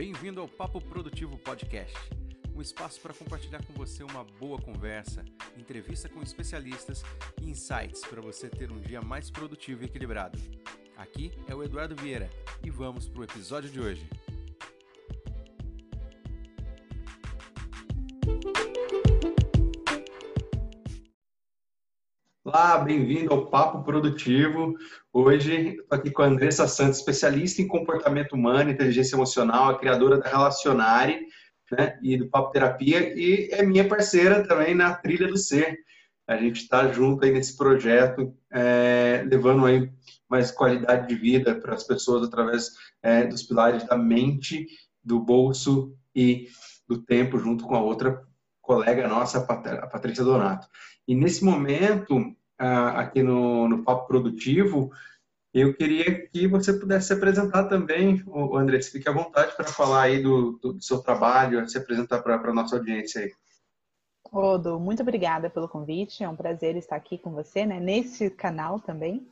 [0.00, 1.94] Bem-vindo ao Papo Produtivo Podcast,
[2.56, 5.22] um espaço para compartilhar com você uma boa conversa,
[5.58, 7.02] entrevista com especialistas
[7.42, 10.38] e insights para você ter um dia mais produtivo e equilibrado.
[10.96, 12.30] Aqui é o Eduardo Vieira
[12.64, 14.08] e vamos para o episódio de hoje.
[22.62, 24.76] Olá, bem-vindo ao Papo Produtivo.
[25.10, 30.18] Hoje estou aqui com a Andressa Santos, especialista em comportamento humano, inteligência emocional, a criadora
[30.18, 31.26] da Relacionare
[31.72, 35.78] né, e do Papo Terapia e é minha parceira também na Trilha do Ser.
[36.28, 39.90] A gente está junto aí nesse projeto, é, levando aí
[40.28, 42.72] mais qualidade de vida para as pessoas através
[43.02, 44.66] é, dos pilares da mente,
[45.02, 46.48] do bolso e
[46.86, 48.22] do tempo, junto com a outra
[48.60, 50.68] colega nossa, a Patrícia Donato.
[51.08, 54.90] E nesse momento, aqui no, no Papo Produtivo,
[55.52, 58.22] eu queria que você pudesse se apresentar também,
[58.54, 62.36] André, fique à vontade para falar aí do, do, do, seu trabalho, se apresentar para
[62.36, 63.32] a nossa audiência aí.
[64.32, 68.78] Odo, muito obrigada pelo convite, é um prazer estar aqui com você, né, nesse canal
[68.78, 69.26] também,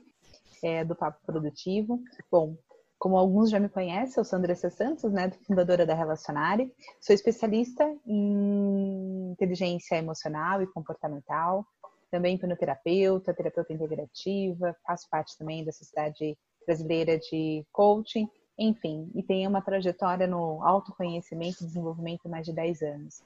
[0.60, 2.02] é, do Papo Produtivo.
[2.28, 2.56] Bom,
[2.98, 7.84] como alguns já me conhecem, eu sou Andressa Santos, né, fundadora da Relacionare, sou especialista
[8.04, 11.64] em inteligência emocional e comportamental,
[12.10, 18.28] também hipnoterapeuta, terapeuta integrativa, faço parte também da Sociedade Brasileira de Coaching,
[18.58, 23.22] enfim, e tenho uma trajetória no autoconhecimento e desenvolvimento há mais de 10 anos.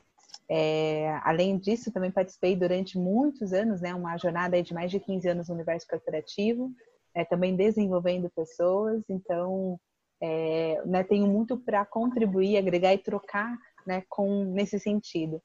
[0.48, 5.28] É, além disso, também participei durante muitos anos, né, uma jornada de mais de 15
[5.28, 6.70] anos no universo corporativo,
[7.14, 9.78] é, também desenvolvendo pessoas, então
[10.20, 15.42] é, né, tenho muito para contribuir, agregar e trocar né, com, nesse sentido.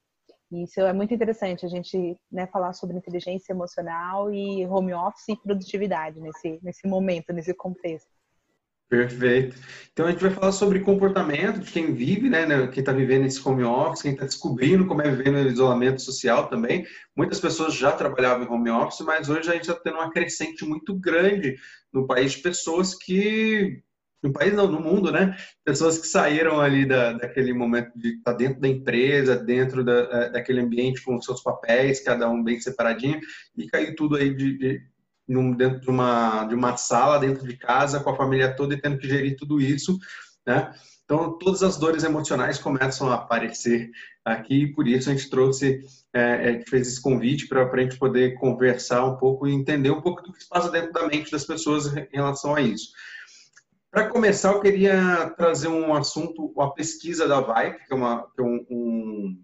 [0.52, 5.36] Isso é muito interessante, a gente né, falar sobre inteligência emocional e home office e
[5.36, 8.10] produtividade nesse, nesse momento, nesse contexto.
[8.90, 9.58] Perfeito.
[9.92, 13.26] Então a gente vai falar sobre comportamento de quem vive, né, né quem está vivendo
[13.26, 16.86] esse home office, quem está descobrindo como é viver no isolamento social também.
[17.14, 20.64] Muitas pessoas já trabalhavam em home office, mas hoje a gente está tendo uma crescente
[20.64, 21.58] muito grande
[21.92, 23.84] no país de pessoas que
[24.22, 25.36] no país não, no mundo, né?
[25.64, 30.30] Pessoas que saíram ali da, daquele momento de estar tá dentro da empresa, dentro da,
[30.30, 33.20] daquele ambiente com seus papéis, cada um bem separadinho,
[33.56, 34.82] e caiu tudo aí de, de
[35.28, 38.82] num, dentro de uma, de uma sala, dentro de casa, com a família toda e
[38.82, 39.98] tendo que gerir tudo isso,
[40.46, 40.74] né?
[41.04, 43.90] Então, todas as dores emocionais começam a aparecer
[44.26, 45.82] aqui, e por isso a gente trouxe,
[46.14, 50.02] é, é, fez esse convite para a gente poder conversar um pouco e entender um
[50.02, 52.90] pouco do que se passa dentro da mente das pessoas em relação a isso.
[53.98, 58.40] Para começar, eu queria trazer um assunto, uma pesquisa da Vibe, que é uma, que
[58.40, 59.44] é um, um,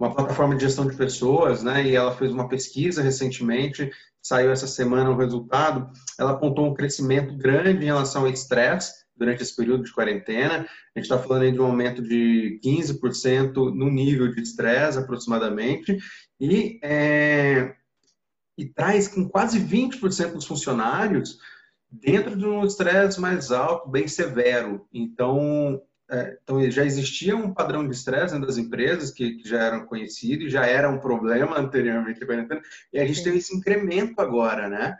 [0.00, 1.84] uma plataforma de gestão de pessoas, né?
[1.84, 3.92] E ela fez uma pesquisa recentemente,
[4.22, 5.92] saiu essa semana o resultado.
[6.18, 10.60] Ela apontou um crescimento grande em relação ao estresse durante esse período de quarentena.
[10.60, 15.98] A gente está falando aí de um aumento de 15% no nível de estresse, aproximadamente,
[16.40, 17.74] e, é,
[18.56, 21.36] e traz com quase 20% dos funcionários
[22.00, 24.86] dentro de um estresse mais alto, bem severo.
[24.92, 25.80] Então,
[26.10, 30.44] é, então já existia um padrão de estresse das empresas que, que, já eram conhecido
[30.44, 32.20] e já era um problema anteriormente
[32.92, 33.24] e a gente Sim.
[33.24, 34.96] tem esse incremento agora, né?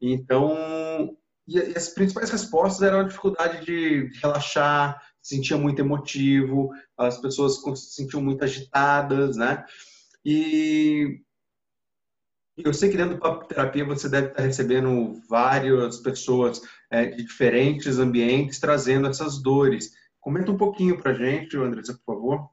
[0.00, 6.70] Então, e, e as principais respostas eram a dificuldade de relaxar, se sentia muito emotivo,
[6.96, 9.64] as pessoas se sentiam muito agitadas, né?
[10.24, 11.20] E
[12.64, 17.22] eu sei que dentro do Papo Terapia você deve estar recebendo várias pessoas é, de
[17.22, 19.92] diferentes ambientes trazendo essas dores.
[20.20, 22.50] Comenta um pouquinho para gente, Andressa, por favor.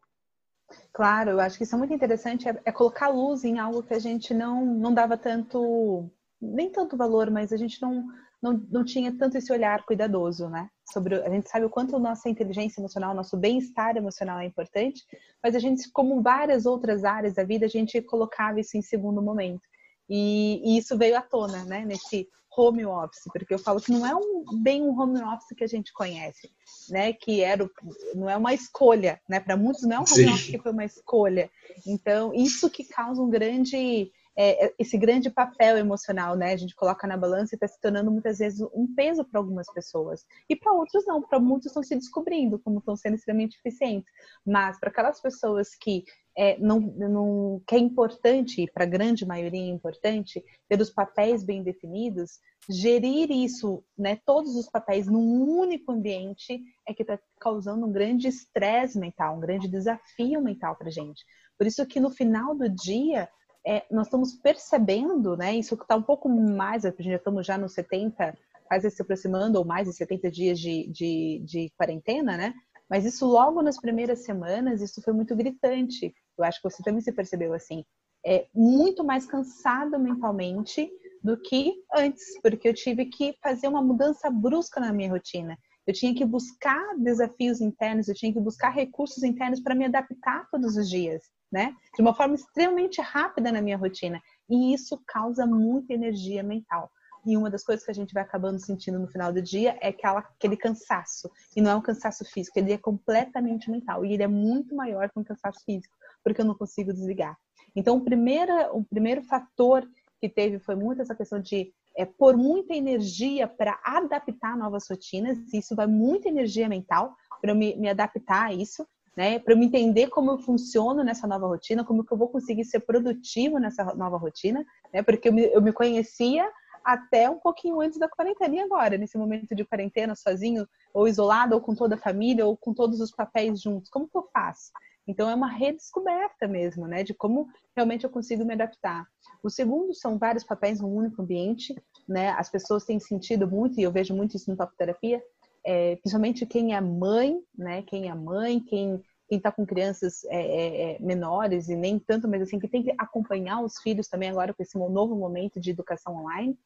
[0.93, 3.93] Claro, eu acho que isso é muito interessante, é, é, colocar luz em algo que
[3.93, 6.09] a gente não, não dava tanto,
[6.41, 8.05] nem tanto valor, mas a gente não,
[8.41, 10.69] não, não tinha tanto esse olhar cuidadoso, né?
[10.91, 15.03] Sobre, a gente sabe o quanto nossa inteligência emocional, nosso bem-estar emocional é importante,
[15.43, 19.21] mas a gente, como várias outras áreas da vida, a gente colocava isso em segundo
[19.21, 19.61] momento.
[20.09, 24.05] E, e, isso veio à tona, né, nesse home office, porque eu falo que não
[24.05, 26.49] é um, bem um home office que a gente conhece,
[26.89, 27.69] né, que era,
[28.15, 30.29] não é uma escolha, né, para muitos não é um home Sim.
[30.29, 31.51] office que foi uma escolha.
[31.85, 36.53] Então, isso que causa um grande é, é, esse grande papel emocional, né?
[36.53, 39.65] A gente coloca na balança e está se tornando muitas vezes um peso para algumas
[39.73, 40.23] pessoas.
[40.47, 44.13] E para outros não, para muitos estão se descobrindo como estão sendo extremamente eficientes.
[44.45, 46.03] Mas para aquelas pessoas que
[46.37, 51.43] é, não, não, que é importante, para a grande maioria é importante, ter os papéis
[51.43, 57.87] bem definidos, gerir isso, né, todos os papéis num único ambiente, é que está causando
[57.87, 61.25] um grande estresse mental, um grande desafio mental para gente.
[61.57, 63.27] Por isso que no final do dia,
[63.67, 65.53] é, nós estamos percebendo, né?
[65.53, 69.89] Isso está um pouco mais, já estamos já nos 70, quase se aproximando, ou mais
[69.89, 72.53] de 70 dias de, de, de quarentena, né?
[72.89, 76.15] Mas isso logo nas primeiras semanas, isso foi muito gritante.
[76.37, 77.83] Eu acho que você também se percebeu assim.
[78.25, 80.89] É muito mais cansada mentalmente
[81.21, 85.57] do que antes, porque eu tive que fazer uma mudança brusca na minha rotina.
[85.85, 90.47] Eu tinha que buscar desafios internos, eu tinha que buscar recursos internos para me adaptar
[90.49, 91.75] todos os dias, né?
[91.95, 94.21] De uma forma extremamente rápida na minha rotina.
[94.49, 96.91] E isso causa muita energia mental.
[97.25, 99.89] E uma das coisas que a gente vai acabando sentindo no final do dia é
[99.89, 101.29] aquela, aquele cansaço.
[101.55, 104.05] E não é um cansaço físico, ele é completamente mental.
[104.05, 107.37] E ele é muito maior que um cansaço físico, porque eu não consigo desligar.
[107.75, 109.85] Então, o primeiro, o primeiro fator
[110.19, 115.37] que teve foi muito essa questão de é, pôr muita energia para adaptar novas rotinas.
[115.53, 118.87] Isso vai muita energia mental para me, me adaptar a isso.
[119.17, 122.63] Né, para eu entender como eu funciono nessa nova rotina, como que eu vou conseguir
[122.65, 126.47] ser produtivo nessa nova rotina, né, porque eu me, eu me conhecia
[126.87, 128.55] até um pouquinho antes da quarentena.
[128.55, 132.55] E agora, nesse momento de quarentena, sozinho, ou isolado, ou com toda a família, ou
[132.55, 134.71] com todos os papéis juntos, como que eu faço?
[135.07, 139.05] Então, é uma redescoberta mesmo, né, de como realmente eu consigo me adaptar.
[139.41, 141.73] O segundo são vários papéis no único ambiente,
[142.07, 145.21] né, as pessoas têm sentido muito, e eu vejo muito isso no Top Terapia,
[145.67, 150.37] é, principalmente quem é mãe, né, quem é mãe, quem quem está com crianças é,
[150.37, 154.29] é, é, menores e nem tanto, mas assim, que tem que acompanhar os filhos também
[154.29, 156.57] agora com esse novo momento de educação online,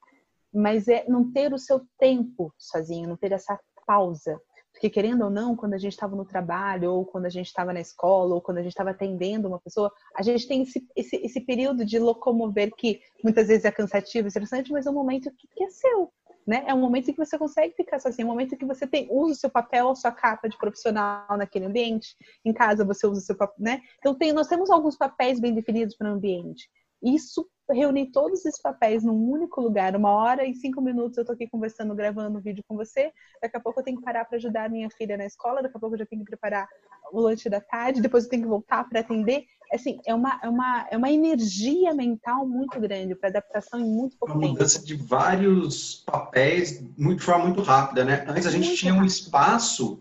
[0.53, 4.39] mas é não ter o seu tempo sozinho, não ter essa pausa.
[4.71, 7.73] Porque, querendo ou não, quando a gente estava no trabalho, ou quando a gente estava
[7.73, 11.15] na escola, ou quando a gente estava atendendo uma pessoa, a gente tem esse, esse,
[11.17, 15.47] esse, período de locomover que muitas vezes é cansativo, estressante, mas é um momento que,
[15.47, 16.11] que é seu.
[16.45, 16.63] Né?
[16.65, 18.87] É um momento em que você consegue ficar sozinho, é um momento em que você
[18.87, 22.15] tem, usa o seu papel, a sua capa de profissional naquele ambiente.
[22.43, 23.81] Em casa você usa o seu papel, né?
[23.99, 26.69] Então tem, nós temos alguns papéis bem definidos para o ambiente.
[27.03, 31.31] Isso reunir todos esses papéis num único lugar, uma hora e cinco minutos eu tô
[31.31, 33.11] aqui conversando, gravando um vídeo com você,
[33.41, 35.79] daqui a pouco eu tenho que parar para ajudar minha filha na escola, daqui a
[35.79, 36.67] pouco eu já tenho que preparar
[37.11, 39.45] o lanche da tarde, depois eu tenho que voltar para atender.
[39.73, 44.17] Assim, é uma, é, uma, é uma energia mental muito grande para adaptação em muito
[44.17, 44.53] pouco uma tempo.
[44.53, 48.25] Uma mudança de vários papéis muito, de forma muito rápida, né?
[48.27, 49.05] Antes a gente muito tinha rápido.
[49.05, 49.99] um espaço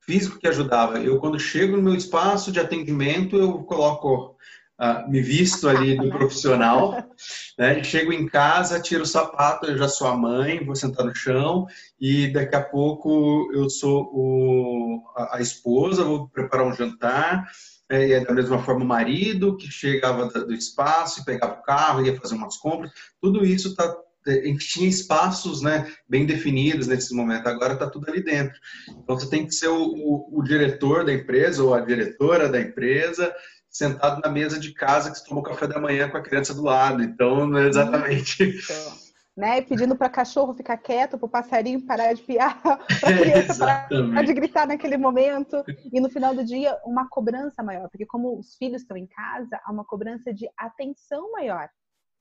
[0.00, 0.98] físico que ajudava.
[0.98, 4.34] Eu, quando chego no meu espaço de atendimento, eu coloco
[4.78, 6.92] Uh, me visto ali do profissional,
[7.58, 7.82] né?
[7.82, 11.66] Chego em casa, tiro o sapato, eu já sou a mãe, vou sentar no chão
[11.98, 17.48] e daqui a pouco eu sou o, a, a esposa, vou preparar um jantar.
[17.88, 21.62] É, e é da mesma forma o marido que chegava do espaço e pegava o
[21.62, 22.90] carro, ia fazer umas compras.
[23.20, 23.96] Tudo isso tá
[24.28, 28.58] gente tinha espaços né, bem definidos nesse momento, agora está tudo ali dentro.
[28.88, 32.60] Então, você tem que ser o, o, o, diretor da empresa ou a diretora da
[32.60, 33.32] empresa
[33.70, 36.62] sentado na mesa de casa que você tomou café da manhã com a criança do
[36.62, 37.02] lado.
[37.02, 38.58] Então, não é exatamente.
[39.36, 39.60] Né?
[39.60, 44.24] Pedindo para cachorro ficar quieto, para o passarinho parar de piar, para a criança parar
[44.24, 45.62] de gritar naquele momento.
[45.92, 49.60] E no final do dia, uma cobrança maior, porque como os filhos estão em casa,
[49.64, 51.68] há uma cobrança de atenção maior.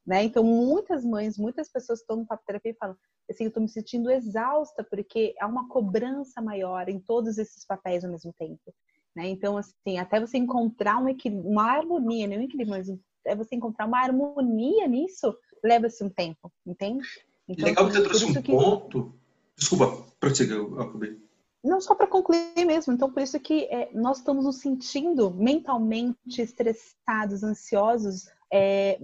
[0.05, 0.23] Né?
[0.23, 2.95] Então, muitas mães, muitas pessoas estão no papo terapia e falam
[3.29, 8.03] assim, eu estou me sentindo exausta porque há uma cobrança maior em todos esses papéis
[8.03, 8.73] ao mesmo tempo.
[9.15, 9.29] Né?
[9.29, 11.07] Então, assim, até você encontrar um
[11.43, 12.89] uma harmonia, não um equilíbrio, mas
[13.21, 15.35] até você encontrar uma harmonia nisso,
[15.65, 17.05] leva-se um tempo, entende?
[17.47, 18.51] Então, Legal que você trouxe um que...
[18.51, 19.13] ponto.
[19.57, 21.17] Desculpa, prossiga, eu acabei.
[21.63, 22.93] Não, só para concluir mesmo.
[22.93, 28.99] Então, por isso que é, nós estamos nos sentindo mentalmente estressados, ansiosos, é,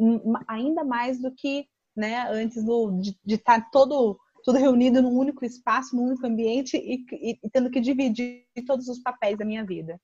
[0.48, 5.46] ainda mais do que né, antes do, de estar tá todo tudo reunido num único
[5.46, 9.64] espaço, num único ambiente e, e, e tendo que dividir todos os papéis da minha
[9.64, 10.00] vida.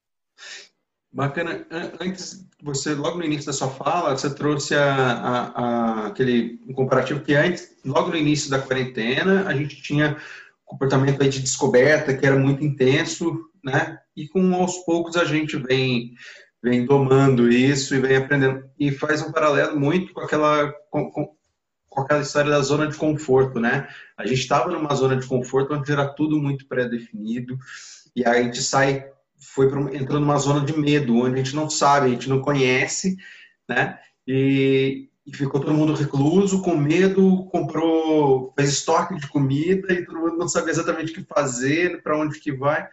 [1.12, 1.66] Bacana.
[2.00, 7.22] Antes, você, logo no início da sua fala, você trouxe a, a, a, aquele comparativo
[7.22, 10.18] que antes, logo no início da quarentena, a gente tinha
[10.68, 13.98] comportamento aí de descoberta que era muito intenso, né?
[14.16, 16.14] E com aos poucos a gente vem
[16.62, 21.34] vem domando isso e vem aprendendo e faz um paralelo muito com aquela com, com,
[21.88, 23.88] com aquela história da zona de conforto, né?
[24.18, 27.58] A gente estava numa zona de conforto onde era tudo muito pré-definido
[28.16, 29.06] e aí a gente sai,
[29.40, 32.42] foi pra, entrando numa zona de medo, onde a gente não sabe, a gente não
[32.42, 33.18] conhece,
[33.68, 34.00] né?
[34.28, 40.20] E, e ficou todo mundo recluso, com medo, comprou, fez estoque de comida e todo
[40.20, 42.88] mundo não sabia exatamente o que fazer, para onde que vai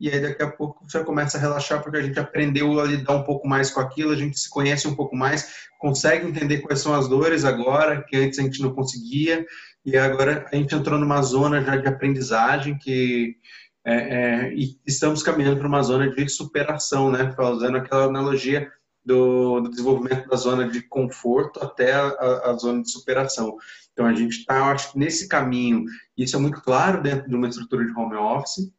[0.00, 3.14] e aí daqui a pouco você começa a relaxar porque a gente aprendeu a lidar
[3.14, 6.80] um pouco mais com aquilo, a gente se conhece um pouco mais, consegue entender quais
[6.80, 9.46] são as dores agora, que antes a gente não conseguia,
[9.84, 13.36] e agora a gente entrou numa zona já de aprendizagem que
[13.84, 17.34] é, é, e estamos caminhando para uma zona de superação, né?
[17.38, 18.72] Usando aquela analogia
[19.04, 23.56] do, do, desenvolvimento da zona de conforto até a, a zona de superação.
[23.92, 25.84] Então a gente está, acho que nesse caminho,
[26.16, 28.72] isso é muito claro dentro de uma estrutura de home office,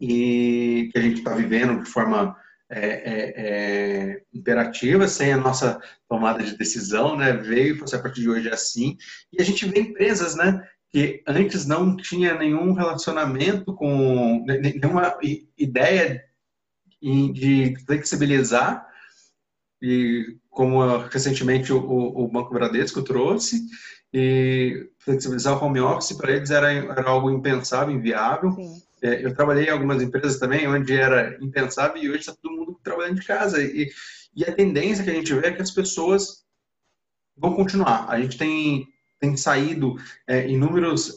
[0.00, 2.36] e que a gente está vivendo de forma
[2.70, 7.32] é, é, é, imperativa, sem a nossa tomada de decisão, né?
[7.32, 8.96] Veio a partir de hoje é assim.
[9.32, 10.62] E a gente vê empresas, né?
[10.90, 15.18] Que antes não tinha nenhum relacionamento com, nenhuma
[15.56, 16.24] ideia
[17.00, 18.86] de flexibilizar,
[19.80, 23.60] e como recentemente o, o Banco Bradesco trouxe,
[24.12, 28.56] e flexibilizar o home office para eles era, era algo impensável, inviável.
[29.02, 32.80] É, eu trabalhei em algumas empresas também onde era impensável e hoje está todo mundo
[32.82, 33.62] trabalhando de casa.
[33.62, 33.90] E,
[34.34, 36.44] e a tendência que a gente vê é que as pessoas
[37.36, 38.08] vão continuar.
[38.08, 38.88] A gente tem,
[39.20, 39.96] tem saído
[40.26, 41.14] é, inúmeros.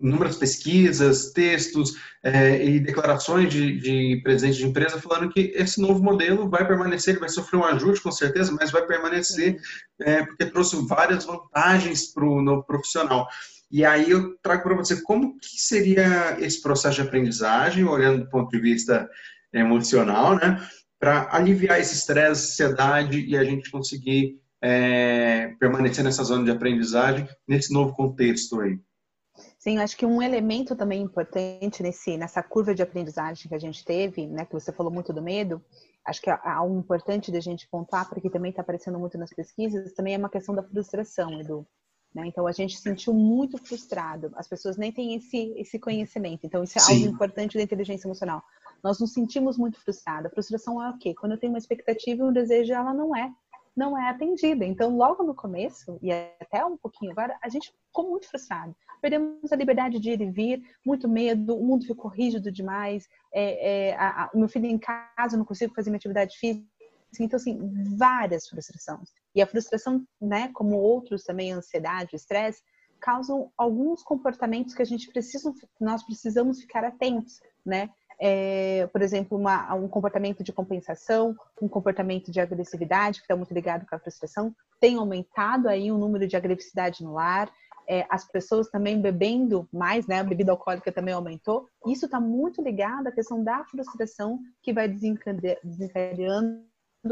[0.00, 6.02] Inúmeras pesquisas, textos é, e declarações de, de presidentes de empresa falando que esse novo
[6.02, 9.56] modelo vai permanecer, vai sofrer um ajuste com certeza, mas vai permanecer
[10.02, 13.28] é, porque trouxe várias vantagens para o novo profissional.
[13.70, 18.30] E aí eu trago para você como que seria esse processo de aprendizagem, olhando do
[18.30, 19.08] ponto de vista
[19.52, 20.64] emocional, né,
[20.98, 27.28] para aliviar esse estresse, ansiedade e a gente conseguir é, permanecer nessa zona de aprendizagem
[27.46, 28.80] nesse novo contexto aí.
[29.58, 33.84] Sim, acho que um elemento também importante nesse, nessa curva de aprendizagem que a gente
[33.84, 35.62] teve, né, que você falou muito do medo,
[36.06, 40.14] acho que algo importante da gente pontuar, porque também está aparecendo muito nas pesquisas, também
[40.14, 41.66] é uma questão da frustração, Edu.
[42.14, 42.26] Né?
[42.28, 44.30] Então, a gente sentiu muito frustrado.
[44.36, 46.46] As pessoas nem têm esse, esse conhecimento.
[46.46, 46.92] Então, isso é Sim.
[46.92, 48.42] algo importante da inteligência emocional.
[48.84, 50.26] Nós nos sentimos muito frustrados.
[50.26, 51.12] A frustração é o quê?
[51.14, 53.32] Quando eu tenho uma expectativa e um desejo, ela não é
[53.76, 54.64] não é atendida.
[54.64, 58.74] Então, logo no começo, e até um pouquinho agora, a gente ficou muito frustrado.
[59.00, 63.08] Perdemos a liberdade de ir e vir, muito medo, o mundo ficou rígido demais.
[63.32, 66.66] É, é, a, a, meu filho em casa, não consigo fazer minha atividade física.
[67.20, 67.58] Então, assim,
[67.96, 69.10] várias frustrações.
[69.34, 72.62] E a frustração, né, como outros também, ansiedade, estresse,
[73.00, 77.90] causam alguns comportamentos que a gente precisa, nós precisamos ficar atentos, né?
[78.18, 83.52] É, por exemplo, uma, um comportamento de compensação, um comportamento de agressividade, que está muito
[83.52, 87.52] ligado com a frustração, tem aumentado aí o número de agressividade no lar,
[87.88, 90.20] é, as pessoas também bebendo mais, né?
[90.20, 91.68] A bebida alcoólica também aumentou.
[91.86, 96.64] Isso está muito ligado à questão da frustração que vai desencadeando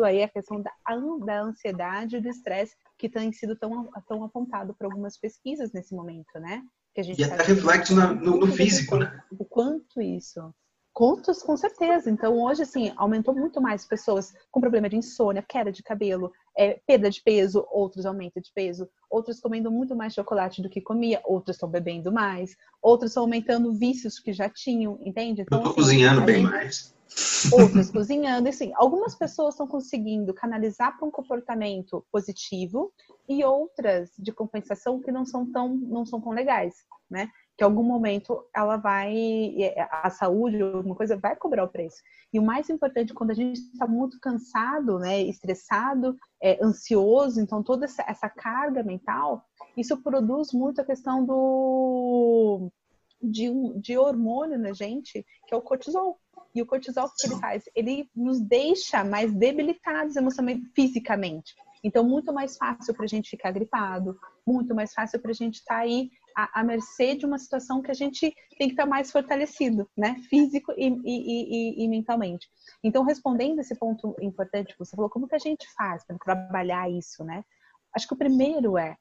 [0.03, 0.73] aí a questão da,
[1.27, 5.95] da ansiedade e do estresse que tem sido tão, tão apontado por algumas pesquisas nesse
[5.95, 6.63] momento, né?
[6.95, 9.23] Que a gente e até reflete no, no físico, né?
[9.39, 10.55] O quanto isso
[11.03, 12.09] Contos, com certeza.
[12.09, 16.81] Então, hoje, assim, aumentou muito mais pessoas com problema de insônia, queda de cabelo, é,
[16.87, 21.21] perda de peso, outros aumento de peso, outros comendo muito mais chocolate do que comia,
[21.25, 25.43] outros estão bebendo mais, outros estão aumentando vícios que já tinham, entende?
[25.43, 26.95] Então, Eu tô assim, cozinhando bem mais.
[27.53, 32.93] Outros cozinhando, assim, algumas pessoas estão conseguindo canalizar para um comportamento positivo
[33.29, 36.77] e outras de compensação que não são tão, não são tão legais,
[37.11, 37.29] né?
[37.57, 39.55] Que algum momento ela vai,
[39.91, 41.99] a saúde, alguma coisa, vai cobrar o preço.
[42.33, 47.63] E o mais importante, quando a gente está muito cansado, né, estressado, é, ansioso, então
[47.63, 49.45] toda essa, essa carga mental,
[49.77, 52.71] isso produz muito a questão do
[53.23, 56.19] de, de hormônio na gente, que é o cortisol.
[56.55, 57.65] E o cortisol, o que ele faz?
[57.75, 61.55] Ele nos deixa mais debilitados emocionalmente, fisicamente.
[61.85, 65.57] Então, muito mais fácil para a gente ficar gripado, muito mais fácil para a gente
[65.57, 68.87] estar tá aí à, à, mercê de uma situação que a gente tem que estar
[68.87, 70.17] mais fortalecido, né?
[70.29, 72.49] Físico e, e, e, e, mentalmente.
[72.83, 76.91] Então, respondendo esse ponto importante que você falou, como que a gente faz para trabalhar
[76.91, 77.45] isso, né?
[77.95, 78.97] Acho que o primeiro é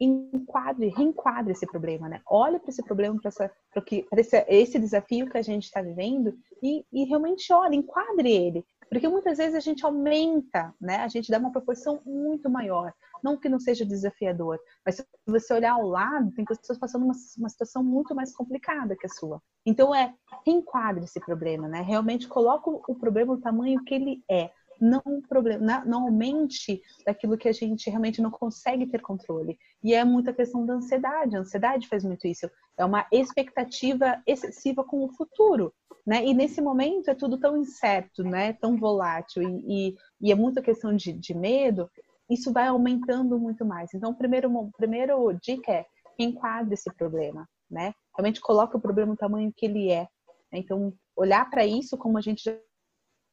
[0.00, 2.22] enquadre, reenquadre esse problema, né?
[2.26, 7.04] Olha para esse problema, para esse, esse desafio que a gente está vivendo e, e
[7.04, 8.64] realmente olha, enquadre ele.
[8.88, 10.96] Porque muitas vezes a gente aumenta, né?
[10.96, 12.92] A gente dá uma proporção muito maior.
[13.22, 17.14] Não que não seja desafiador, mas se você olhar ao lado, tem pessoas passando uma,
[17.38, 19.42] uma situação muito mais complicada que a sua.
[19.64, 20.14] Então é
[20.46, 21.82] reenquadre esse problema, né?
[21.82, 24.50] Realmente coloca o problema no tamanho que ele é
[24.80, 29.58] não problema, não aumente daquilo que a gente realmente não consegue ter controle.
[29.84, 31.36] E é muita questão da ansiedade.
[31.36, 32.50] A ansiedade faz muito isso.
[32.78, 35.72] É uma expectativa excessiva com o futuro,
[36.06, 36.24] né?
[36.24, 38.54] E nesse momento é tudo tão incerto, né?
[38.54, 41.90] Tão volátil e, e, e é muita questão de, de medo.
[42.30, 43.92] Isso vai aumentando muito mais.
[43.92, 45.86] Então, primeiro, primeiro dica é
[46.18, 47.92] enquadre esse problema, né?
[48.16, 50.06] Realmente coloque o problema no tamanho que ele é.
[50.52, 52.44] Então, olhar para isso como a gente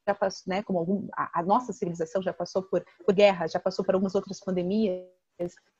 [0.07, 3.59] já passou, né, como algum, a, a, nossa civilização já passou por, por guerra, já
[3.59, 5.05] passou por algumas outras pandemias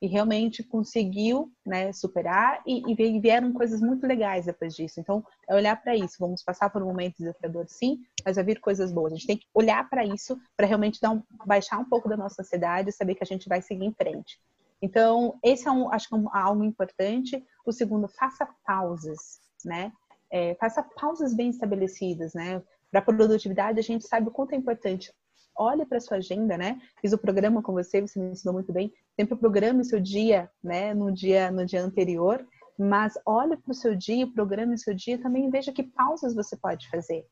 [0.01, 4.99] e realmente conseguiu né, superar e, e, vieram coisas muito legais depois disso.
[4.99, 6.15] Então, é olhar para isso.
[6.19, 9.13] Vamos passar por um momento desafiador, sim, mas vai vir coisas boas.
[9.13, 12.15] A gente tem que olhar para isso para realmente dar um, baixar um pouco da
[12.15, 14.39] nossa ansiedade e saber que a gente vai seguir em frente.
[14.81, 17.43] Então, esse é um, acho que é um, algo importante.
[17.65, 19.91] O segundo, faça pausas, né?
[20.31, 22.61] É, faça pausas bem estabelecidas, né?
[22.91, 25.11] Para produtividade, a gente sabe o quanto é importante.
[25.57, 26.79] Olhe para sua agenda, né?
[27.01, 28.93] Fiz o programa com você, você me ensinou muito bem.
[29.19, 30.93] Sempre programe o seu dia, né?
[30.93, 32.45] No dia, no dia anterior.
[32.77, 36.55] Mas olhe para o seu dia, programe o seu dia também veja que pausas você
[36.55, 37.25] pode fazer,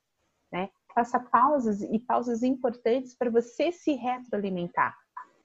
[0.52, 0.70] né?
[0.94, 4.98] Faça pausas e pausas importantes para você se retroalimentar.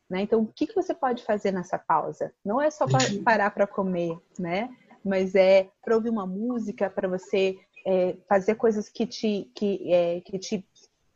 [0.09, 0.23] Né?
[0.23, 2.33] Então, o que, que você pode fazer nessa pausa?
[2.45, 4.69] Não é só para parar para comer, né?
[5.05, 10.21] Mas é para ouvir uma música, para você é, fazer coisas que te, que, é,
[10.23, 10.67] que te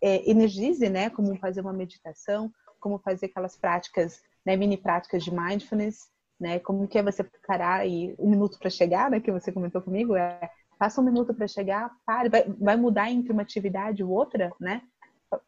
[0.00, 1.10] é, energize, né?
[1.10, 4.56] Como fazer uma meditação, como fazer aquelas práticas, né?
[4.56, 6.08] mini práticas de mindfulness,
[6.38, 6.58] né?
[6.58, 9.20] Como que é você parar e um minuto para chegar, né?
[9.20, 13.32] Que você comentou comigo, é passa um minuto para chegar, pare, vai, vai mudar entre
[13.32, 14.82] uma atividade e outra, né?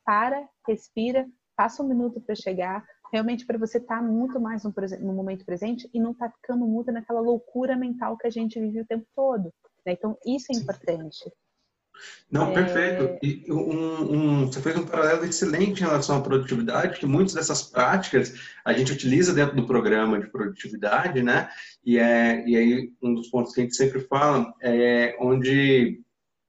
[0.05, 1.27] Para, respira,
[1.57, 5.45] passa um minuto para chegar, realmente para você estar tá muito mais no, no, momento
[5.45, 8.87] presente e não estar tá ficando muito naquela loucura mental que a gente vive o
[8.87, 9.53] tempo todo.
[9.85, 9.93] Né?
[9.93, 11.31] Então, isso é importante.
[12.31, 12.55] Não, é...
[12.55, 13.19] perfeito.
[13.23, 17.63] E um, um, você fez um paralelo excelente em relação à produtividade, que muitas dessas
[17.63, 18.35] práticas
[18.65, 21.49] a gente utiliza dentro do programa de produtividade, né?
[21.85, 26.01] E, é, e aí, um dos pontos que a gente sempre fala é onde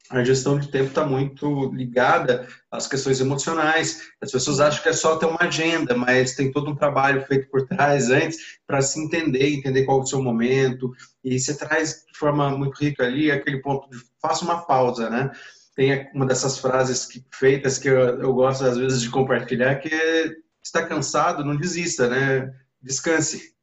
[0.09, 4.09] a gestão de tempo está muito ligada às questões emocionais.
[4.21, 7.49] As pessoas acham que é só ter uma agenda, mas tem todo um trabalho feito
[7.49, 10.91] por trás antes para se entender, entender qual é o seu momento.
[11.23, 15.31] E você traz de forma muito rica ali aquele ponto de faça uma pausa, né?
[15.75, 19.93] Tem uma dessas frases que, feitas que eu, eu gosto às vezes de compartilhar, que
[19.93, 20.31] é
[20.67, 22.53] está cansado, não desista, né?
[22.81, 23.53] Descanse.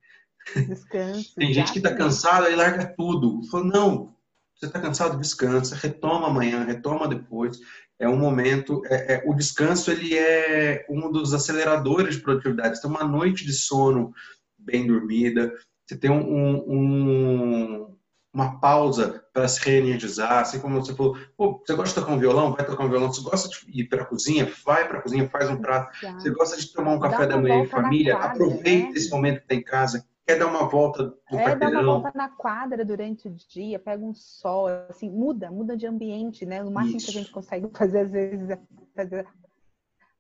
[0.55, 1.35] Descanse.
[1.37, 3.43] tem gente que está cansada e larga tudo.
[3.51, 4.14] Falou, não,
[4.55, 7.59] você está cansado, descansa, retoma amanhã, retoma depois.
[7.99, 8.83] É um momento.
[8.87, 12.77] É, é, o descanso ele é um dos aceleradores de produtividade.
[12.77, 14.13] Você tem uma noite de sono
[14.59, 15.53] bem dormida,
[15.87, 17.97] você tem um, um,
[18.33, 22.53] uma pausa para se reenergizar, assim como você falou, você gosta de tocar um violão?
[22.53, 23.13] Vai tocar um violão.
[23.13, 24.51] Você gosta de ir para a cozinha?
[24.65, 25.97] Vai para a cozinha, faz um prato.
[26.15, 28.17] Você gosta de tomar um café da manhã em família?
[28.17, 28.95] Quadra, Aproveita né?
[28.97, 32.13] esse momento que está em casa quer dar uma volta no É, dar uma volta
[32.15, 36.63] na quadra durante o dia, pega um sol, assim, muda, muda de ambiente, né?
[36.63, 37.07] No máximo Isso.
[37.07, 38.59] que a gente consegue fazer, às vezes, é
[38.95, 39.27] fazer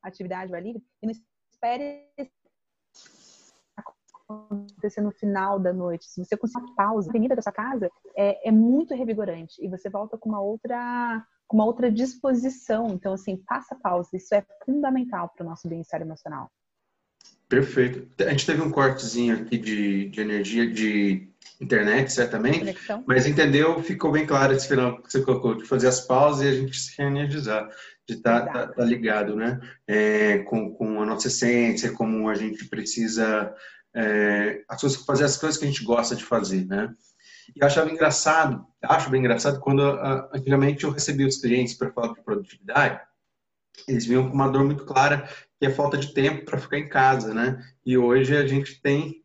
[0.02, 2.06] atividade ao livre, e não espere
[4.24, 6.04] acontecer no final da noite.
[6.06, 9.68] Se você conseguir uma pausa, a avenida da sua casa é, é muito revigorante e
[9.68, 12.88] você volta com uma outra com uma outra disposição.
[12.88, 14.08] Então, assim, faça pausa.
[14.14, 16.50] Isso é fundamental para o nosso bem-estar emocional.
[17.48, 18.08] Perfeito.
[18.24, 21.28] A gente teve um cortezinho aqui de, de energia de
[21.60, 23.04] internet, certamente, Conexão.
[23.06, 26.48] mas entendeu, ficou bem claro esse final que você colocou, de fazer as pausas e
[26.48, 27.68] a gente se reenergizar,
[28.08, 29.60] de estar tá, tá, tá ligado, né?
[29.86, 33.54] É, com, com a nossa essência, como a gente precisa
[33.94, 36.92] é, as coisas, fazer as coisas que a gente gosta de fazer, né?
[37.54, 39.82] E eu achava engraçado, acho bem engraçado, quando
[40.32, 43.00] antigamente eu recebia os clientes para falar de produtividade,
[43.86, 46.88] eles vinham com uma dor muito clara que é falta de tempo para ficar em
[46.88, 47.62] casa, né?
[47.84, 49.22] E hoje a gente tem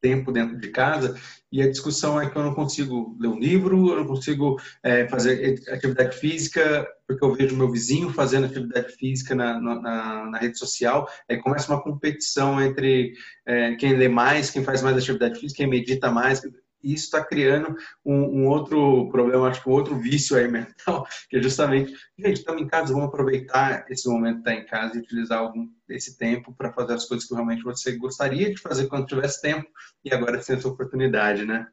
[0.00, 1.18] tempo dentro de casa
[1.50, 5.08] e a discussão é que eu não consigo ler um livro, eu não consigo é,
[5.08, 10.58] fazer atividade física porque eu vejo meu vizinho fazendo atividade física na, na, na rede
[10.58, 13.14] social, aí começa uma competição entre
[13.46, 16.42] é, quem lê mais, quem faz mais atividade física, quem medita mais,
[16.82, 21.06] e isso está criando um, um, outro problema, acho que um outro vício aí mental,
[21.28, 24.96] que é justamente, gente, estamos em casa, vamos aproveitar esse momento de estar em casa
[24.96, 28.88] e utilizar algum desse tempo para fazer as coisas que realmente você gostaria de fazer
[28.88, 29.68] quando tivesse tempo
[30.04, 31.68] e agora tem essa oportunidade, né?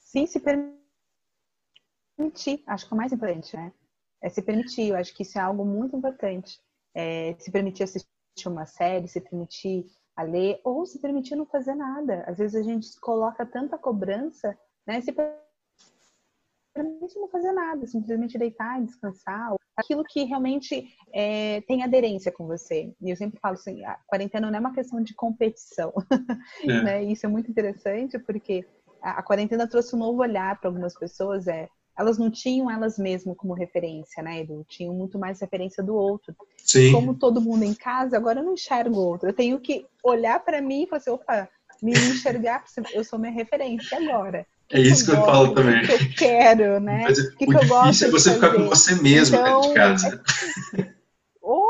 [0.00, 0.74] Sim, se permitir,
[2.66, 3.72] acho que é o mais importante, né?
[4.22, 6.60] É se permitir, eu acho que isso é algo muito importante.
[6.94, 8.06] É, se permitir assistir
[8.46, 12.24] uma série, se permitir a ler, ou se permitir não fazer nada.
[12.26, 15.00] Às vezes a gente coloca tanta cobrança, né?
[15.00, 15.12] Se
[16.74, 19.54] permite não fazer nada, simplesmente deitar e descansar.
[19.76, 22.94] Aquilo que realmente é, tem aderência com você.
[23.00, 25.92] E eu sempre falo assim, a quarentena não é uma questão de competição.
[26.62, 26.82] É.
[26.82, 27.04] né?
[27.04, 28.64] Isso é muito interessante, porque
[29.02, 32.98] a, a quarentena trouxe um novo olhar para algumas pessoas, é elas não tinham elas
[32.98, 34.64] mesmas como referência, né, Edu?
[34.68, 36.34] Tinham muito mais referência do outro.
[36.56, 36.92] Sim.
[36.92, 39.28] Como todo mundo em casa, agora eu não enxergo o outro.
[39.28, 41.48] Eu tenho que olhar para mim e falar assim, opa,
[41.82, 44.46] me enxergar, eu sou minha referência agora.
[44.72, 45.82] É isso que eu, eu falo também.
[45.82, 47.02] O que eu quero, né?
[47.04, 49.68] Mas, o que, o que eu gosto é você ficar com você mesmo então, dentro
[49.68, 50.22] de casa.
[50.78, 50.94] É...
[51.42, 51.68] oh,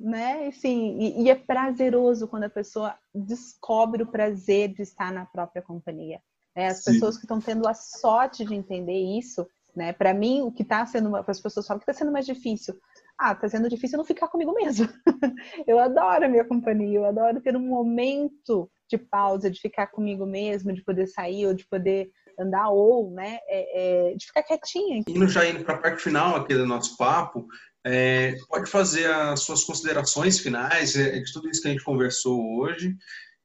[0.00, 0.46] né?
[0.48, 5.62] Assim, e, e é prazeroso quando a pessoa descobre o prazer de estar na própria
[5.62, 6.20] companhia.
[6.56, 6.68] Né?
[6.68, 6.92] As Sim.
[6.92, 9.92] pessoas que estão tendo a sorte de entender isso, né?
[9.92, 12.74] Para mim, o que está sendo, as pessoas falam que está sendo mais difícil.
[13.18, 14.88] Ah, está sendo difícil não ficar comigo mesmo.
[15.66, 20.26] eu adoro a minha companhia, eu adoro ter um momento de pausa, de ficar comigo
[20.26, 25.02] mesmo, de poder sair ou de poder andar ou, né, é, é, de ficar quietinha.
[25.06, 27.46] Indo já indo para a parte final aqui do nosso papo,
[27.84, 32.58] é, pode fazer as suas considerações finais é, de tudo isso que a gente conversou
[32.58, 32.94] hoje.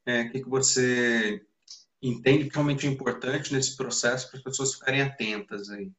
[0.06, 1.42] É, o que, que você
[2.08, 5.92] entende que realmente é importante nesse processo para as pessoas ficarem atentas aí?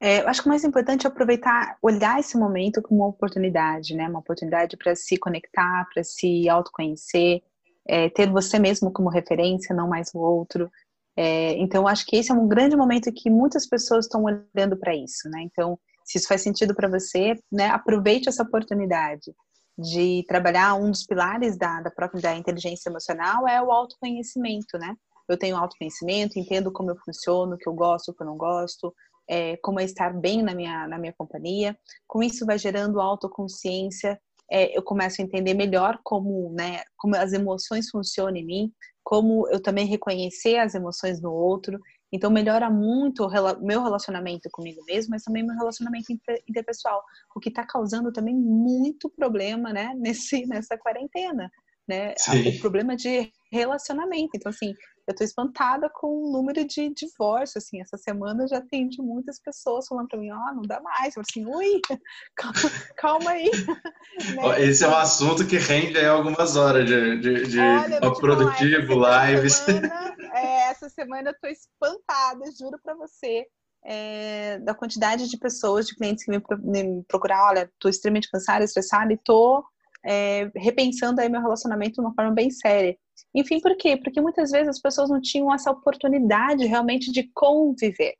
[0.00, 3.94] É, eu acho que o mais importante é aproveitar, olhar esse momento como uma oportunidade,
[3.94, 4.08] né?
[4.08, 7.42] Uma oportunidade para se conectar, para se autoconhecer,
[7.86, 10.70] é, ter você mesmo como referência, não mais o outro.
[11.16, 14.94] É, então, acho que esse é um grande momento que muitas pessoas estão olhando para
[14.94, 15.42] isso, né?
[15.42, 19.34] Então, se isso faz sentido para você, né, aproveite essa oportunidade
[19.76, 24.94] de trabalhar um dos pilares da, da própria da inteligência emocional é o autoconhecimento, né?
[25.28, 28.36] Eu tenho autoconhecimento, entendo como eu funciono, o que eu gosto, o que eu não
[28.36, 28.94] gosto,
[29.28, 31.76] é, como é estar bem na minha, na minha companhia.
[32.06, 37.32] Com isso vai gerando autoconsciência, é, eu começo a entender melhor como, né, como as
[37.32, 41.78] emoções funcionam em mim, como eu também reconhecer as emoções no outro.
[42.14, 46.12] Então melhora muito o meu relacionamento comigo mesmo, mas também meu relacionamento
[46.48, 47.02] interpessoal,
[47.34, 51.50] o que está causando também muito problema, né, nesse nessa quarentena,
[51.88, 52.14] né?
[52.16, 52.50] Sim.
[52.50, 54.30] O problema de relacionamento.
[54.34, 54.74] Então assim,
[55.06, 59.38] eu tô espantada com o número de divórcio, assim, essa semana eu já atendi muitas
[59.40, 61.80] pessoas falando para mim, ó, oh, não dá mais, eu assim, ui,
[62.34, 63.50] calma, calma aí.
[64.34, 64.62] né?
[64.62, 69.30] Esse é um assunto que rende aí algumas horas de, de, de Olha, produtivo, falar,
[69.30, 69.54] lives.
[69.54, 73.46] Semana, é, essa semana eu tô espantada, juro para você,
[73.84, 78.64] é, da quantidade de pessoas, de clientes que me, me procurar, olha, tô extremamente cansada,
[78.64, 79.62] estressada e tô
[80.04, 82.96] é, repensando aí meu relacionamento de uma forma bem séria.
[83.34, 83.96] Enfim, por quê?
[83.96, 88.14] Porque muitas vezes as pessoas não tinham essa oportunidade realmente de conviver,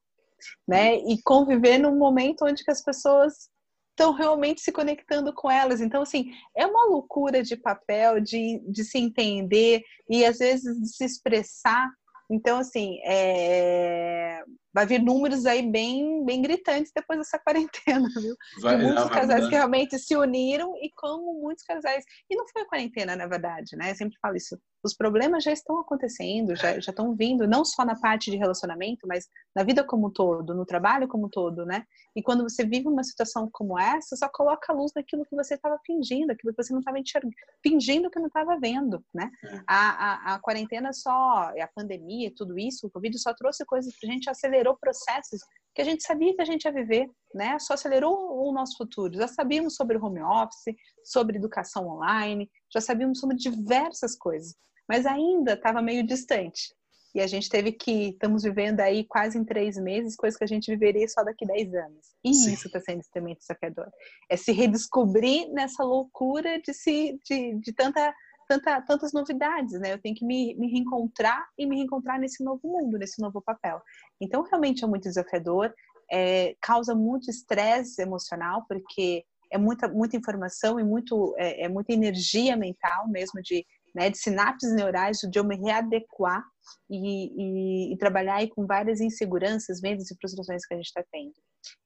[0.67, 0.97] né?
[0.97, 3.49] E conviver num momento onde as pessoas
[3.91, 5.81] estão realmente se conectando com elas.
[5.81, 10.89] Então, assim, é uma loucura de papel, de, de se entender e às vezes de
[10.89, 11.89] se expressar.
[12.31, 14.43] Então, assim, é
[14.75, 18.35] vai vir números aí bem, bem gritantes depois dessa quarentena, viu?
[18.61, 22.05] Vai, de muitos casais que realmente se uniram e como muitos casais.
[22.29, 23.93] E não foi a quarentena, na verdade, né?
[23.93, 24.59] Eu sempre falo isso.
[24.85, 29.07] Os problemas já estão acontecendo, já, já estão vindo, não só na parte de relacionamento,
[29.07, 31.85] mas na vida como um todo, no trabalho como um todo, né?
[32.15, 35.55] E quando você vive uma situação como essa, só coloca a luz naquilo que você
[35.55, 39.31] estava fingindo, aquilo que você não estava enxergando, fingindo que não estava vendo, né?
[39.45, 39.61] É.
[39.67, 44.11] A, a, a quarentena só, a pandemia, tudo isso, o Covid só trouxe coisas para
[44.11, 45.41] a gente acelerar acelerou processos
[45.75, 47.59] que a gente sabia que a gente ia viver, né?
[47.59, 49.15] Só acelerou o nosso futuro.
[49.15, 50.75] Já sabíamos sobre home office,
[51.05, 54.55] sobre educação online, já sabíamos sobre diversas coisas,
[54.89, 56.73] mas ainda estava meio distante.
[57.13, 60.49] E a gente teve que, estamos vivendo aí quase em três meses, coisas que a
[60.49, 62.07] gente viveria só daqui a dez anos.
[62.25, 62.55] E Sim.
[62.55, 63.89] isso está sendo extremamente desafiador.
[64.29, 68.13] É se redescobrir nessa loucura de, se, de, de tanta
[68.49, 69.93] tanta, tantas novidades, né?
[69.93, 73.81] Eu tenho que me, me reencontrar e me reencontrar nesse novo mundo, nesse novo papel.
[74.21, 75.73] Então, realmente é muito desafiador,
[76.11, 81.93] é, causa muito estresse emocional, porque é muita, muita informação e muito, é, é muita
[81.93, 86.45] energia mental mesmo de, né, de sinapses neurais, de eu me readequar
[86.91, 91.05] e, e, e trabalhar aí com várias inseguranças, medos e frustrações que a gente está
[91.13, 91.33] tendo.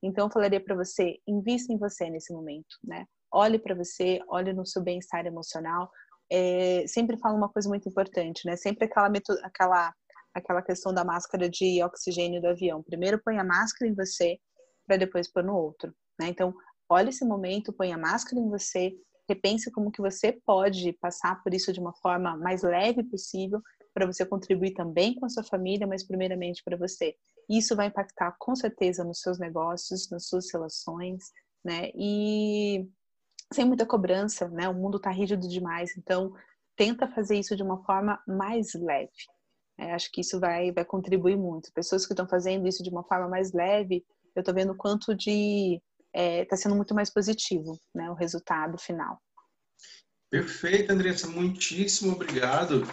[0.03, 3.05] Então, eu falaria para você, invista em você nesse momento, né?
[3.31, 5.91] Olhe para você, olhe no seu bem-estar emocional,
[6.31, 8.57] é, sempre falo uma coisa muito importante, né?
[8.57, 9.11] Sempre aquela,
[9.43, 9.95] aquela,
[10.35, 12.83] aquela questão da máscara de oxigênio do avião.
[12.83, 14.39] Primeiro põe a máscara em você,
[14.87, 16.29] para depois pôr no outro, né?
[16.29, 16.55] Então,
[16.89, 18.93] olhe esse momento, põe a máscara em você,
[19.29, 23.61] repense como que você pode passar por isso de uma forma mais leve possível,
[23.93, 27.15] para você contribuir também com a sua família, mas primeiramente para você.
[27.49, 31.33] Isso vai impactar com certeza nos seus negócios, nas suas relações,
[31.65, 31.91] né?
[31.95, 32.89] E
[33.53, 34.69] sem muita cobrança, né?
[34.69, 36.33] O mundo está rígido demais, então
[36.77, 39.11] tenta fazer isso de uma forma mais leve.
[39.79, 41.73] É, acho que isso vai, vai contribuir muito.
[41.73, 45.15] Pessoas que estão fazendo isso de uma forma mais leve, eu estou vendo o quanto
[45.15, 45.81] de
[46.15, 48.11] está é, tá sendo muito mais positivo, né?
[48.11, 49.21] O resultado final.
[50.31, 51.27] Perfeito, Andressa.
[51.27, 52.87] Muitíssimo obrigado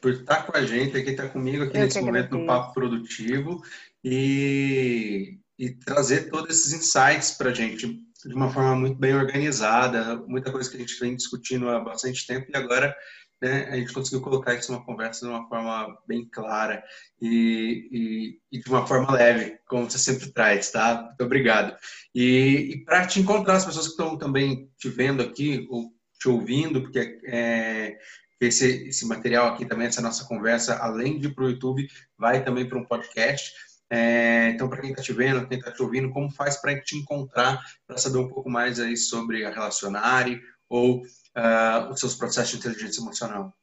[0.00, 3.62] por estar com a gente aqui, estar comigo aqui eu nesse momento no Papo Produtivo
[4.04, 10.16] e, e trazer todos esses insights para a gente de uma forma muito bem organizada,
[10.26, 12.94] muita coisa que a gente vem discutindo há bastante tempo e agora
[13.40, 16.82] né, a gente conseguiu colocar isso numa conversa de uma forma bem clara
[17.20, 21.02] e, e, e de uma forma leve, como você sempre traz, tá?
[21.02, 21.76] Muito obrigado.
[22.14, 26.28] E, e para te encontrar, as pessoas que estão também te vendo aqui ou te
[26.28, 27.96] ouvindo, porque é,
[28.40, 31.86] esse, esse material aqui também, essa nossa conversa, além de para o YouTube,
[32.18, 33.52] vai também para um podcast.
[33.88, 36.96] É, então, para quem está te vendo, quem está te ouvindo, como faz para te
[36.96, 42.50] encontrar, para saber um pouco mais aí sobre a Relacionare ou uh, os seus processos
[42.50, 43.54] de inteligência emocional?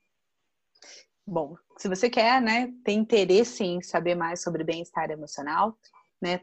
[1.26, 5.78] Bom, se você quer, né, tem interesse em saber mais sobre bem-estar emocional,
[6.22, 6.38] né,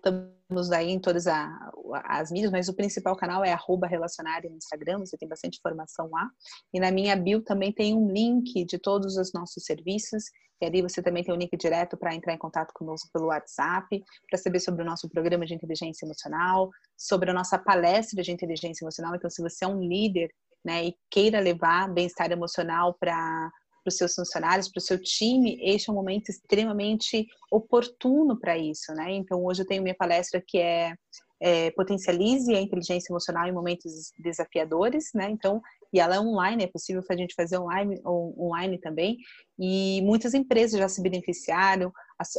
[0.51, 1.71] estamos aí em todas a,
[2.05, 6.11] as mídias, mas o principal canal é arroba relacionário no Instagram, você tem bastante informação
[6.11, 6.29] lá.
[6.75, 10.25] E na minha bio também tem um link de todos os nossos serviços,
[10.61, 14.03] e ali você também tem um link direto para entrar em contato conosco pelo WhatsApp,
[14.29, 18.85] para saber sobre o nosso programa de inteligência emocional, sobre a nossa palestra de inteligência
[18.85, 19.15] emocional.
[19.15, 20.29] Então, se você é um líder
[20.65, 23.51] né, e queira levar bem-estar emocional para para
[23.91, 28.93] os seus funcionários, para o seu time, este é um momento extremamente oportuno para isso,
[28.95, 29.13] né?
[29.13, 30.95] Então, hoje eu tenho minha palestra que é,
[31.41, 35.31] é, Potencialize a Inteligência Emocional em Momentos Desafiadores, né?
[35.31, 35.61] Então,
[35.93, 39.17] e ela é online, é possível a gente fazer online, online também,
[39.59, 41.93] e muitas empresas já se beneficiaram,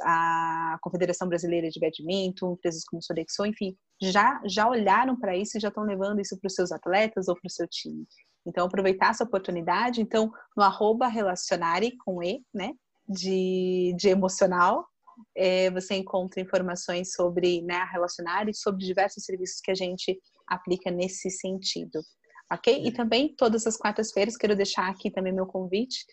[0.04, 5.58] a, a Confederação Brasileira de Badminton, empresas como Sodexo, enfim, já, já olharam para isso
[5.58, 8.06] e já estão levando isso para os seus atletas ou para o seu time.
[8.46, 10.02] Então, aproveitar essa oportunidade.
[10.02, 12.74] Então, no arroba relacionare com E, né?
[13.08, 14.86] De, de emocional,
[15.36, 20.90] é, você encontra informações sobre né, a Relacionare, sobre diversos serviços que a gente aplica
[20.92, 22.02] nesse sentido.
[22.52, 22.86] Ok?
[22.86, 26.06] E também, todas as quartas-feiras, quero deixar aqui também meu convite.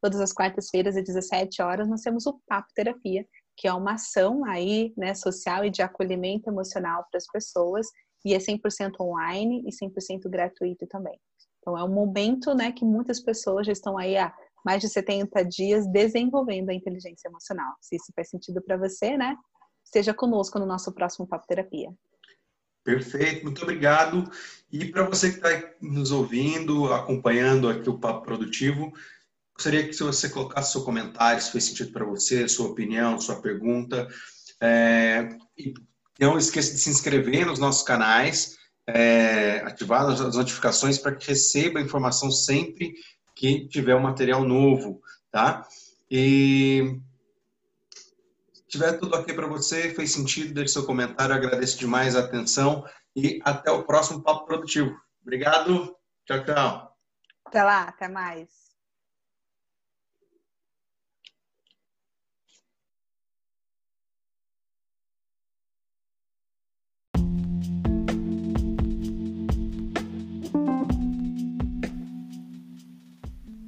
[0.00, 4.44] Todas as quartas-feiras, às 17 horas, nós temos o Papo Terapia, que é uma ação
[4.46, 7.86] aí, né, social e de acolhimento emocional para as pessoas,
[8.24, 11.18] e é 100% online e 100% gratuito também.
[11.62, 15.44] Então, é um momento né, que muitas pessoas já estão aí há mais de 70
[15.44, 17.72] dias desenvolvendo a inteligência emocional.
[17.80, 19.36] Se isso faz sentido para você, né?
[19.84, 21.90] Esteja conosco no nosso próximo Papo Terapia.
[22.84, 24.28] Perfeito, muito obrigado.
[24.70, 28.92] E para você que está nos ouvindo, acompanhando aqui o Papo Produtivo,
[29.54, 34.08] gostaria que você colocasse seu comentário, se fez sentido para você, sua opinião, sua pergunta.
[34.60, 35.28] É,
[36.18, 38.56] não esqueça de se inscrever nos nossos canais
[38.94, 42.94] é, ativar as notificações para que receba a informação sempre
[43.34, 45.00] que tiver um material novo,
[45.30, 45.66] tá?
[46.10, 47.00] E
[48.68, 52.84] tiver tudo aqui para você, fez sentido, deixe seu comentário, agradeço demais a atenção
[53.16, 54.94] e até o próximo Papo Produtivo.
[55.22, 56.96] Obrigado, tchau, tchau.
[57.46, 58.71] Até lá, até mais.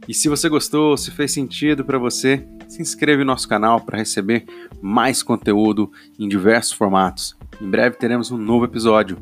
[0.08, 3.98] E se você gostou, se fez sentido para você, se inscreve no nosso canal para
[3.98, 4.44] receber
[4.80, 7.36] mais conteúdo em diversos formatos.
[7.60, 9.16] Em breve teremos um novo episódio.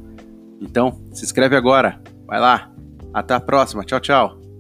[0.61, 2.01] Então, se inscreve agora.
[2.27, 2.71] Vai lá.
[3.13, 3.85] Até a próxima.
[3.85, 4.52] Tchau, tchau.